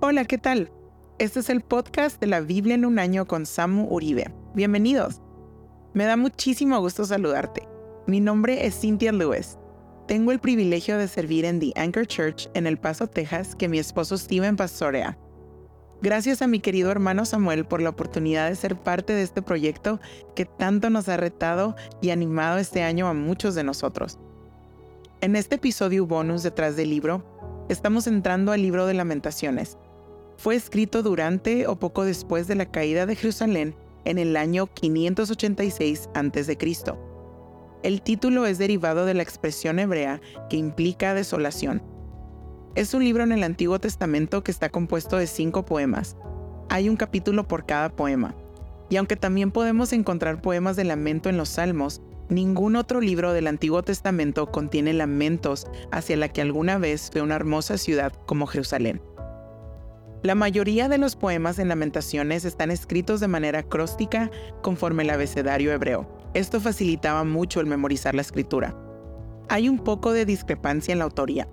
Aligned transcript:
Hola, 0.00 0.26
¿qué 0.26 0.38
tal? 0.38 0.70
Este 1.18 1.40
es 1.40 1.50
el 1.50 1.60
podcast 1.60 2.20
de 2.20 2.28
la 2.28 2.38
Biblia 2.38 2.76
en 2.76 2.84
un 2.84 3.00
año 3.00 3.26
con 3.26 3.44
Samu 3.44 3.88
Uribe. 3.90 4.32
Bienvenidos. 4.54 5.20
Me 5.92 6.04
da 6.04 6.16
muchísimo 6.16 6.78
gusto 6.78 7.04
saludarte. 7.04 7.68
Mi 8.06 8.20
nombre 8.20 8.64
es 8.64 8.80
Cynthia 8.80 9.10
Lewis. 9.10 9.58
Tengo 10.06 10.30
el 10.30 10.38
privilegio 10.38 10.98
de 10.98 11.08
servir 11.08 11.44
en 11.44 11.58
The 11.58 11.72
Anchor 11.74 12.06
Church 12.06 12.48
en 12.54 12.68
El 12.68 12.78
Paso, 12.78 13.08
Texas, 13.08 13.56
que 13.56 13.68
mi 13.68 13.80
esposo 13.80 14.16
Steven 14.16 14.54
pastorea. 14.54 15.18
Gracias 16.00 16.42
a 16.42 16.46
mi 16.46 16.60
querido 16.60 16.92
hermano 16.92 17.24
Samuel 17.24 17.64
por 17.64 17.82
la 17.82 17.90
oportunidad 17.90 18.48
de 18.48 18.54
ser 18.54 18.76
parte 18.76 19.14
de 19.14 19.22
este 19.22 19.42
proyecto 19.42 19.98
que 20.36 20.44
tanto 20.44 20.90
nos 20.90 21.08
ha 21.08 21.16
retado 21.16 21.74
y 22.00 22.10
animado 22.10 22.58
este 22.58 22.84
año 22.84 23.08
a 23.08 23.14
muchos 23.14 23.56
de 23.56 23.64
nosotros. 23.64 24.20
En 25.20 25.34
este 25.34 25.56
episodio 25.56 26.06
bonus 26.06 26.44
detrás 26.44 26.76
del 26.76 26.90
libro, 26.90 27.66
estamos 27.68 28.06
entrando 28.06 28.52
al 28.52 28.62
libro 28.62 28.86
de 28.86 28.94
lamentaciones, 28.94 29.76
fue 30.38 30.54
escrito 30.54 31.02
durante 31.02 31.66
o 31.66 31.76
poco 31.80 32.04
después 32.04 32.46
de 32.46 32.54
la 32.54 32.70
caída 32.70 33.06
de 33.06 33.16
Jerusalén 33.16 33.74
en 34.04 34.18
el 34.18 34.36
año 34.36 34.68
586 34.72 36.08
a.C. 36.14 36.58
El 37.82 38.02
título 38.02 38.46
es 38.46 38.56
derivado 38.56 39.04
de 39.04 39.14
la 39.14 39.24
expresión 39.24 39.80
hebrea 39.80 40.20
que 40.48 40.56
implica 40.56 41.12
desolación. 41.12 41.82
Es 42.76 42.94
un 42.94 43.02
libro 43.02 43.24
en 43.24 43.32
el 43.32 43.42
Antiguo 43.42 43.80
Testamento 43.80 44.44
que 44.44 44.52
está 44.52 44.68
compuesto 44.68 45.16
de 45.16 45.26
cinco 45.26 45.64
poemas. 45.64 46.16
Hay 46.68 46.88
un 46.88 46.96
capítulo 46.96 47.48
por 47.48 47.66
cada 47.66 47.88
poema. 47.90 48.36
Y 48.90 48.96
aunque 48.96 49.16
también 49.16 49.50
podemos 49.50 49.92
encontrar 49.92 50.40
poemas 50.40 50.76
de 50.76 50.84
lamento 50.84 51.28
en 51.28 51.36
los 51.36 51.48
Salmos, 51.48 52.00
ningún 52.28 52.76
otro 52.76 53.00
libro 53.00 53.32
del 53.32 53.48
Antiguo 53.48 53.82
Testamento 53.82 54.46
contiene 54.52 54.92
lamentos 54.92 55.66
hacia 55.90 56.16
la 56.16 56.28
que 56.28 56.42
alguna 56.42 56.78
vez 56.78 57.10
fue 57.12 57.22
una 57.22 57.34
hermosa 57.34 57.76
ciudad 57.76 58.12
como 58.26 58.46
Jerusalén. 58.46 59.02
La 60.24 60.34
mayoría 60.34 60.88
de 60.88 60.98
los 60.98 61.14
poemas 61.14 61.60
en 61.60 61.68
Lamentaciones 61.68 62.44
están 62.44 62.72
escritos 62.72 63.20
de 63.20 63.28
manera 63.28 63.60
acróstica 63.60 64.32
conforme 64.62 65.04
el 65.04 65.10
abecedario 65.10 65.72
hebreo. 65.72 66.08
Esto 66.34 66.60
facilitaba 66.60 67.22
mucho 67.22 67.60
el 67.60 67.66
memorizar 67.66 68.16
la 68.16 68.22
escritura. 68.22 68.76
Hay 69.48 69.68
un 69.68 69.78
poco 69.78 70.12
de 70.12 70.24
discrepancia 70.24 70.90
en 70.90 70.98
la 70.98 71.04
autoría. 71.04 71.48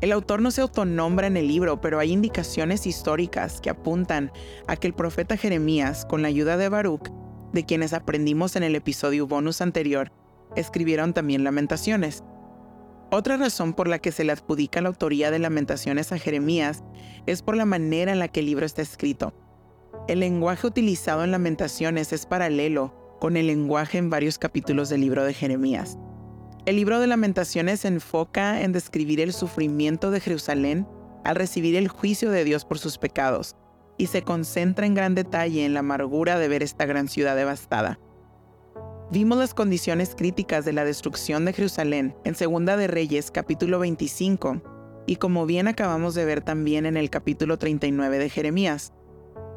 El 0.00 0.12
autor 0.12 0.40
no 0.40 0.50
se 0.50 0.62
autonombra 0.62 1.26
en 1.26 1.36
el 1.36 1.46
libro, 1.46 1.82
pero 1.82 1.98
hay 1.98 2.10
indicaciones 2.10 2.86
históricas 2.86 3.60
que 3.60 3.68
apuntan 3.68 4.32
a 4.66 4.76
que 4.76 4.86
el 4.86 4.94
profeta 4.94 5.36
Jeremías, 5.36 6.06
con 6.06 6.22
la 6.22 6.28
ayuda 6.28 6.56
de 6.56 6.70
Baruch, 6.70 7.10
de 7.52 7.66
quienes 7.66 7.92
aprendimos 7.92 8.56
en 8.56 8.62
el 8.62 8.76
episodio 8.76 9.26
bonus 9.26 9.60
anterior, 9.60 10.10
escribieron 10.56 11.12
también 11.12 11.44
lamentaciones. 11.44 12.24
Otra 13.12 13.36
razón 13.36 13.74
por 13.74 13.88
la 13.88 13.98
que 13.98 14.12
se 14.12 14.22
le 14.22 14.30
adjudica 14.30 14.80
la 14.80 14.88
autoría 14.88 15.32
de 15.32 15.40
Lamentaciones 15.40 16.12
a 16.12 16.18
Jeremías 16.18 16.84
es 17.26 17.42
por 17.42 17.56
la 17.56 17.64
manera 17.64 18.12
en 18.12 18.20
la 18.20 18.28
que 18.28 18.38
el 18.38 18.46
libro 18.46 18.64
está 18.64 18.82
escrito. 18.82 19.34
El 20.06 20.20
lenguaje 20.20 20.66
utilizado 20.66 21.24
en 21.24 21.32
Lamentaciones 21.32 22.12
es 22.12 22.24
paralelo 22.24 22.94
con 23.20 23.36
el 23.36 23.48
lenguaje 23.48 23.98
en 23.98 24.10
varios 24.10 24.38
capítulos 24.38 24.88
del 24.90 25.00
libro 25.00 25.24
de 25.24 25.34
Jeremías. 25.34 25.98
El 26.66 26.76
libro 26.76 27.00
de 27.00 27.08
Lamentaciones 27.08 27.80
se 27.80 27.88
enfoca 27.88 28.62
en 28.62 28.70
describir 28.70 29.20
el 29.20 29.32
sufrimiento 29.32 30.12
de 30.12 30.20
Jerusalén 30.20 30.86
al 31.24 31.34
recibir 31.34 31.74
el 31.74 31.88
juicio 31.88 32.30
de 32.30 32.44
Dios 32.44 32.64
por 32.64 32.78
sus 32.78 32.96
pecados, 32.96 33.56
y 33.98 34.06
se 34.06 34.22
concentra 34.22 34.86
en 34.86 34.94
gran 34.94 35.14
detalle 35.14 35.64
en 35.64 35.74
la 35.74 35.80
amargura 35.80 36.38
de 36.38 36.48
ver 36.48 36.62
esta 36.62 36.86
gran 36.86 37.08
ciudad 37.08 37.36
devastada. 37.36 37.98
Vimos 39.12 39.38
las 39.38 39.54
condiciones 39.54 40.14
críticas 40.14 40.64
de 40.64 40.72
la 40.72 40.84
destrucción 40.84 41.44
de 41.44 41.52
Jerusalén 41.52 42.14
en 42.22 42.36
Segunda 42.36 42.76
de 42.76 42.86
Reyes 42.86 43.32
capítulo 43.32 43.80
25 43.80 44.62
y 45.04 45.16
como 45.16 45.46
bien 45.46 45.66
acabamos 45.66 46.14
de 46.14 46.24
ver 46.24 46.42
también 46.42 46.86
en 46.86 46.96
el 46.96 47.10
capítulo 47.10 47.58
39 47.58 48.18
de 48.18 48.30
Jeremías. 48.30 48.92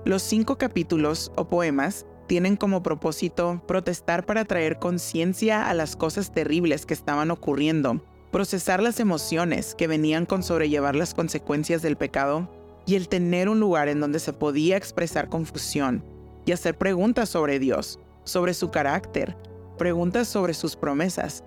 Los 0.05 0.23
cinco 0.23 0.57
capítulos 0.57 1.31
o 1.35 1.49
poemas 1.49 2.07
tienen 2.25 2.55
como 2.55 2.81
propósito 2.81 3.61
protestar 3.67 4.25
para 4.25 4.43
traer 4.43 4.79
conciencia 4.79 5.69
a 5.69 5.75
las 5.75 5.95
cosas 5.95 6.31
terribles 6.31 6.87
que 6.87 6.95
estaban 6.95 7.29
ocurriendo, 7.29 8.03
procesar 8.31 8.81
las 8.81 8.99
emociones 8.99 9.75
que 9.75 9.85
venían 9.85 10.25
con 10.25 10.41
sobrellevar 10.41 10.95
las 10.95 11.13
consecuencias 11.13 11.83
del 11.83 11.95
pecado 11.95 12.49
y 12.87 12.95
el 12.95 13.07
tener 13.07 13.49
un 13.49 13.59
lugar 13.59 13.87
en 13.87 13.99
donde 13.99 14.17
se 14.17 14.33
podía 14.33 14.77
expresar 14.77 15.29
confusión 15.29 16.03
y 16.43 16.53
hacer 16.53 16.75
preguntas 16.75 17.29
sobre 17.29 17.59
Dios, 17.59 17.99
sobre 18.23 18.53
su 18.53 18.71
carácter, 18.71 19.35
preguntas 19.77 20.27
sobre 20.27 20.53
sus 20.53 20.75
promesas. 20.75 21.43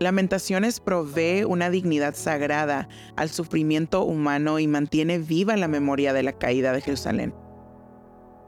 Lamentaciones 0.00 0.80
provee 0.80 1.44
una 1.44 1.70
dignidad 1.70 2.14
sagrada 2.14 2.88
al 3.16 3.30
sufrimiento 3.30 4.02
humano 4.02 4.58
y 4.58 4.66
mantiene 4.66 5.18
viva 5.18 5.56
la 5.56 5.68
memoria 5.68 6.12
de 6.12 6.22
la 6.22 6.32
caída 6.32 6.72
de 6.72 6.80
Jerusalén. 6.80 7.34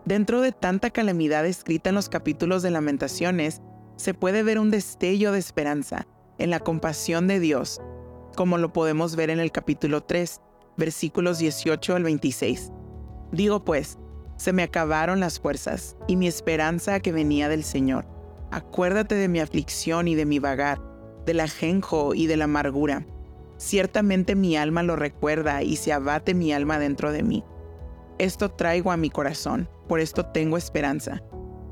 Dentro 0.05 0.41
de 0.41 0.53
tanta 0.53 0.91
calamidad 0.91 1.47
escrita 1.47 1.89
en 1.89 1.95
los 1.95 2.09
capítulos 2.09 2.63
de 2.63 2.71
Lamentaciones, 2.71 3.63
se 3.97 4.15
puede 4.15 4.43
ver 4.43 4.59
un 4.59 4.71
destello 4.71 5.33
de 5.33 5.39
esperanza 5.39 6.07
en 6.39 6.51
la 6.51 6.61
compasión 6.61 7.27
de 7.27 7.41
Dios, 7.41 7.81
como 8.37 8.59
lo 8.59 8.73
podemos 8.73 9.17
ver 9.17 9.31
en 9.31 9.41
el 9.41 9.51
capítulo 9.51 10.03
3, 10.03 10.41
versículos 10.77 11.39
18 11.39 11.97
al 11.97 12.05
26. 12.05 12.71
Digo 13.33 13.65
pues, 13.65 13.99
se 14.37 14.53
me 14.53 14.63
acabaron 14.63 15.21
las 15.21 15.41
fuerzas 15.41 15.97
y 16.07 16.17
mi 16.17 16.27
esperanza 16.27 17.01
que 17.01 17.13
venía 17.13 17.49
del 17.49 17.65
Señor. 17.65 18.07
Acuérdate 18.51 19.15
de 19.15 19.29
mi 19.29 19.41
aflicción 19.41 20.09
y 20.09 20.15
de 20.15 20.27
mi 20.27 20.39
vagar, 20.39 20.81
del 21.25 21.41
ajenjo 21.41 22.15
y 22.15 22.27
de 22.27 22.37
la 22.37 22.45
amargura. 22.45 23.07
Ciertamente 23.57 24.35
mi 24.35 24.57
alma 24.57 24.83
lo 24.83 24.97
recuerda 24.97 25.63
y 25.63 25.77
se 25.77 25.93
abate 25.93 26.35
mi 26.35 26.53
alma 26.53 26.79
dentro 26.79 27.13
de 27.13 27.23
mí. 27.23 27.45
Esto 28.19 28.51
traigo 28.51 28.93
a 28.93 28.97
mi 28.97 29.11
corazón, 29.11 29.69
por 29.89 30.01
esto 30.01 30.27
tengo 30.27 30.57
esperanza, 30.57 31.23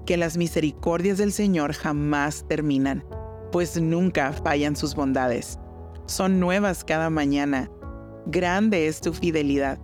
que 0.07 0.17
las 0.17 0.37
misericordias 0.37 1.19
del 1.19 1.33
Señor 1.33 1.75
jamás 1.75 2.47
terminan, 2.49 3.05
pues 3.53 3.81
nunca 3.81 4.33
fallan 4.33 4.77
sus 4.77 4.95
bondades. 4.95 5.59
Son 6.07 6.41
nuevas 6.41 6.85
cada 6.85 7.09
mañana. 7.09 7.71
Grande 8.27 8.89
es 8.89 9.01
tu 9.01 9.13
fidelidad. 9.13 9.79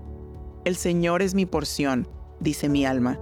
El 0.65 0.77
Señor 0.77 1.23
es 1.23 1.35
mi 1.35 1.47
porción 1.47 2.09
dice 2.41 2.69
mi 2.69 2.85
alma. 2.85 3.19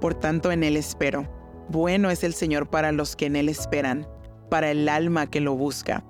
Por 0.00 0.14
tanto 0.14 0.52
en 0.52 0.62
Él 0.62 0.76
espero. 0.76 1.28
Bueno 1.68 2.10
es 2.10 2.24
el 2.24 2.34
Señor 2.34 2.68
para 2.68 2.92
los 2.92 3.16
que 3.16 3.26
en 3.26 3.36
Él 3.36 3.48
esperan, 3.48 4.06
para 4.50 4.70
el 4.70 4.88
alma 4.88 5.28
que 5.28 5.40
lo 5.40 5.54
busca. 5.54 6.04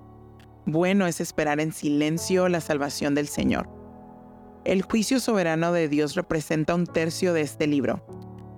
Bueno 0.66 1.06
es 1.06 1.20
esperar 1.20 1.60
en 1.60 1.72
silencio 1.72 2.48
la 2.48 2.60
salvación 2.60 3.14
del 3.14 3.28
Señor. 3.28 3.68
El 4.64 4.82
juicio 4.82 5.18
soberano 5.18 5.72
de 5.72 5.88
Dios 5.88 6.14
representa 6.14 6.74
un 6.74 6.86
tercio 6.86 7.32
de 7.32 7.40
este 7.40 7.66
libro. 7.66 8.04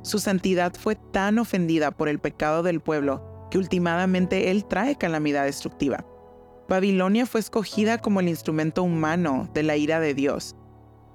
Su 0.03 0.19
santidad 0.19 0.73
fue 0.75 0.97
tan 0.97 1.39
ofendida 1.39 1.91
por 1.91 2.09
el 2.09 2.19
pecado 2.19 2.63
del 2.63 2.81
pueblo 2.81 3.49
que 3.51 3.59
últimamente 3.59 4.51
Él 4.51 4.65
trae 4.65 4.97
calamidad 4.97 5.45
destructiva. 5.45 6.05
Babilonia 6.69 7.27
fue 7.27 7.41
escogida 7.41 7.99
como 7.99 8.21
el 8.21 8.29
instrumento 8.29 8.83
humano 8.83 9.49
de 9.53 9.63
la 9.63 9.77
ira 9.77 10.01
de 10.01 10.15
Dios, 10.15 10.57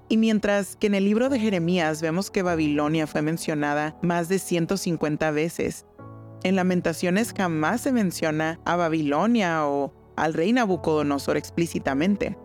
y 0.08 0.16
mientras 0.16 0.76
que 0.76 0.86
en 0.86 0.94
el 0.94 1.04
libro 1.04 1.28
de 1.28 1.40
Jeremías 1.40 2.00
vemos 2.00 2.30
que 2.30 2.42
Babilonia 2.42 3.06
fue 3.06 3.22
mencionada 3.22 3.96
más 4.02 4.28
de 4.28 4.38
150 4.38 5.30
veces, 5.32 5.84
en 6.42 6.54
Lamentaciones 6.54 7.34
jamás 7.36 7.80
se 7.80 7.92
menciona 7.92 8.60
a 8.64 8.76
Babilonia 8.76 9.66
o 9.66 9.92
al 10.16 10.34
rey 10.34 10.52
Nabucodonosor 10.52 11.36
explícitamente. 11.36 12.38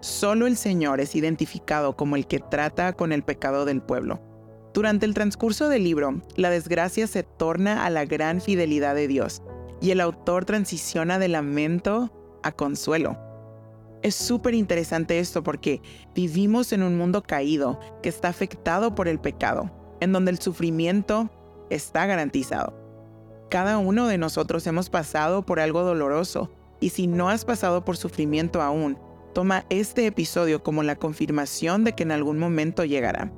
Solo 0.00 0.46
el 0.46 0.56
Señor 0.56 1.00
es 1.00 1.14
identificado 1.14 1.96
como 1.96 2.16
el 2.16 2.26
que 2.26 2.40
trata 2.40 2.92
con 2.94 3.12
el 3.12 3.22
pecado 3.22 3.64
del 3.64 3.82
pueblo. 3.82 4.20
Durante 4.74 5.06
el 5.06 5.14
transcurso 5.14 5.68
del 5.68 5.84
libro, 5.84 6.20
la 6.36 6.50
desgracia 6.50 7.06
se 7.06 7.22
torna 7.22 7.86
a 7.86 7.90
la 7.90 8.04
gran 8.04 8.40
fidelidad 8.40 8.94
de 8.94 9.08
Dios 9.08 9.42
y 9.80 9.90
el 9.90 10.00
autor 10.00 10.44
transiciona 10.44 11.18
de 11.18 11.28
lamento 11.28 12.12
a 12.42 12.52
consuelo. 12.52 13.25
Es 14.06 14.14
súper 14.14 14.54
interesante 14.54 15.18
esto 15.18 15.42
porque 15.42 15.82
vivimos 16.14 16.72
en 16.72 16.84
un 16.84 16.96
mundo 16.96 17.24
caído 17.24 17.80
que 18.04 18.08
está 18.08 18.28
afectado 18.28 18.94
por 18.94 19.08
el 19.08 19.18
pecado, 19.18 19.68
en 19.98 20.12
donde 20.12 20.30
el 20.30 20.38
sufrimiento 20.38 21.28
está 21.70 22.06
garantizado. 22.06 22.72
Cada 23.50 23.78
uno 23.78 24.06
de 24.06 24.16
nosotros 24.16 24.64
hemos 24.68 24.90
pasado 24.90 25.44
por 25.44 25.58
algo 25.58 25.82
doloroso 25.82 26.52
y 26.78 26.90
si 26.90 27.08
no 27.08 27.30
has 27.30 27.44
pasado 27.44 27.84
por 27.84 27.96
sufrimiento 27.96 28.62
aún, 28.62 28.96
toma 29.34 29.66
este 29.70 30.06
episodio 30.06 30.62
como 30.62 30.84
la 30.84 30.94
confirmación 30.94 31.82
de 31.82 31.96
que 31.96 32.04
en 32.04 32.12
algún 32.12 32.38
momento 32.38 32.84
llegará. 32.84 33.32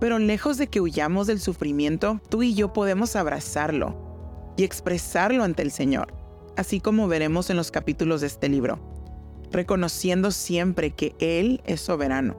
Pero 0.00 0.18
lejos 0.18 0.58
de 0.58 0.66
que 0.66 0.80
huyamos 0.80 1.28
del 1.28 1.38
sufrimiento, 1.38 2.20
tú 2.28 2.42
y 2.42 2.54
yo 2.54 2.72
podemos 2.72 3.14
abrazarlo 3.14 4.52
y 4.56 4.64
expresarlo 4.64 5.44
ante 5.44 5.62
el 5.62 5.70
Señor, 5.70 6.12
así 6.56 6.80
como 6.80 7.06
veremos 7.06 7.48
en 7.48 7.56
los 7.56 7.70
capítulos 7.70 8.22
de 8.22 8.26
este 8.26 8.48
libro 8.48 8.89
reconociendo 9.50 10.30
siempre 10.30 10.90
que 10.92 11.14
Él 11.18 11.62
es 11.66 11.80
soberano. 11.80 12.36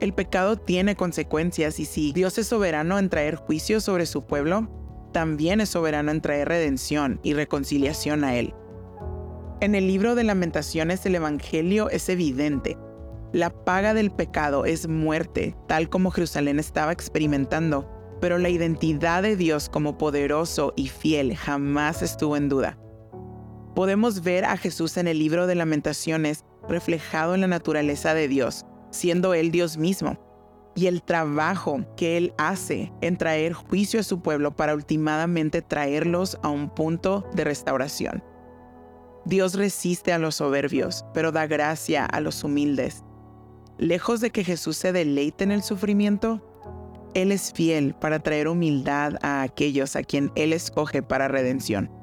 El 0.00 0.14
pecado 0.14 0.56
tiene 0.56 0.96
consecuencias 0.96 1.78
y 1.78 1.84
si 1.84 2.12
Dios 2.12 2.36
es 2.38 2.48
soberano 2.48 2.98
en 2.98 3.08
traer 3.08 3.36
juicio 3.36 3.80
sobre 3.80 4.06
su 4.06 4.26
pueblo, 4.26 4.68
también 5.12 5.60
es 5.60 5.68
soberano 5.68 6.10
en 6.10 6.20
traer 6.20 6.48
redención 6.48 7.20
y 7.22 7.34
reconciliación 7.34 8.24
a 8.24 8.34
Él. 8.34 8.54
En 9.60 9.76
el 9.76 9.86
libro 9.86 10.16
de 10.16 10.24
lamentaciones 10.24 11.06
el 11.06 11.14
Evangelio 11.14 11.88
es 11.88 12.08
evidente. 12.08 12.76
La 13.32 13.50
paga 13.50 13.94
del 13.94 14.10
pecado 14.10 14.64
es 14.64 14.88
muerte, 14.88 15.54
tal 15.68 15.88
como 15.88 16.10
Jerusalén 16.10 16.58
estaba 16.58 16.90
experimentando, 16.90 17.88
pero 18.20 18.38
la 18.38 18.48
identidad 18.48 19.22
de 19.22 19.36
Dios 19.36 19.68
como 19.68 19.98
poderoso 19.98 20.72
y 20.74 20.88
fiel 20.88 21.36
jamás 21.36 22.02
estuvo 22.02 22.36
en 22.36 22.48
duda. 22.48 22.81
Podemos 23.74 24.22
ver 24.22 24.44
a 24.44 24.56
Jesús 24.58 24.98
en 24.98 25.08
el 25.08 25.18
libro 25.18 25.46
de 25.46 25.54
lamentaciones 25.54 26.44
reflejado 26.68 27.34
en 27.34 27.40
la 27.40 27.46
naturaleza 27.46 28.12
de 28.12 28.28
Dios, 28.28 28.66
siendo 28.90 29.32
Él 29.32 29.50
Dios 29.50 29.78
mismo, 29.78 30.18
y 30.74 30.86
el 30.86 31.02
trabajo 31.02 31.84
que 31.96 32.18
Él 32.18 32.34
hace 32.36 32.92
en 33.00 33.16
traer 33.16 33.54
juicio 33.54 34.00
a 34.00 34.02
su 34.02 34.20
pueblo 34.20 34.54
para 34.54 34.74
ultimadamente 34.74 35.62
traerlos 35.62 36.38
a 36.42 36.48
un 36.48 36.68
punto 36.68 37.28
de 37.34 37.44
restauración. 37.44 38.22
Dios 39.24 39.54
resiste 39.54 40.12
a 40.12 40.18
los 40.18 40.36
soberbios, 40.36 41.04
pero 41.14 41.32
da 41.32 41.46
gracia 41.46 42.04
a 42.04 42.20
los 42.20 42.44
humildes. 42.44 43.04
Lejos 43.78 44.20
de 44.20 44.30
que 44.30 44.44
Jesús 44.44 44.76
se 44.76 44.92
deleite 44.92 45.44
en 45.44 45.52
el 45.52 45.62
sufrimiento, 45.62 46.42
Él 47.14 47.32
es 47.32 47.52
fiel 47.52 47.94
para 47.94 48.18
traer 48.18 48.48
humildad 48.48 49.14
a 49.22 49.42
aquellos 49.42 49.96
a 49.96 50.02
quien 50.02 50.30
Él 50.34 50.52
escoge 50.52 51.02
para 51.02 51.28
redención. 51.28 52.01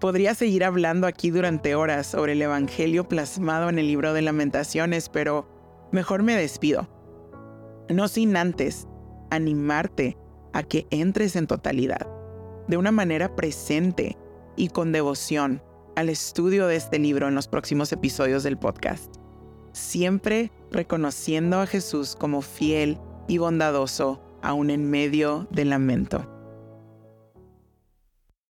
Podría 0.00 0.34
seguir 0.34 0.64
hablando 0.64 1.06
aquí 1.06 1.30
durante 1.30 1.74
horas 1.74 2.06
sobre 2.06 2.32
el 2.32 2.42
Evangelio 2.42 3.08
plasmado 3.08 3.68
en 3.68 3.78
el 3.78 3.86
libro 3.86 4.12
de 4.12 4.22
lamentaciones, 4.22 5.08
pero 5.08 5.48
mejor 5.92 6.22
me 6.22 6.36
despido. 6.36 6.88
No 7.88 8.06
sin 8.08 8.36
antes 8.36 8.86
animarte 9.30 10.16
a 10.52 10.62
que 10.62 10.86
entres 10.90 11.36
en 11.36 11.46
totalidad, 11.46 12.06
de 12.68 12.76
una 12.76 12.92
manera 12.92 13.34
presente 13.34 14.16
y 14.56 14.68
con 14.68 14.92
devoción 14.92 15.62
al 15.96 16.08
estudio 16.08 16.66
de 16.66 16.76
este 16.76 16.98
libro 16.98 17.28
en 17.28 17.34
los 17.34 17.48
próximos 17.48 17.92
episodios 17.92 18.42
del 18.42 18.56
podcast 18.56 19.16
siempre 19.78 20.52
reconociendo 20.70 21.60
a 21.60 21.66
Jesús 21.66 22.16
como 22.16 22.42
fiel 22.42 22.98
y 23.26 23.38
bondadoso 23.38 24.20
aún 24.42 24.70
en 24.70 24.90
medio 24.90 25.46
del 25.50 25.70
lamento. 25.70 26.37